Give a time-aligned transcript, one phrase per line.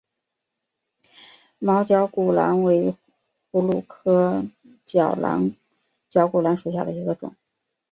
[1.59, 2.95] 毛绞股蓝为
[3.51, 4.43] 葫芦科
[4.83, 5.13] 绞
[6.27, 7.35] 股蓝属下的一个种。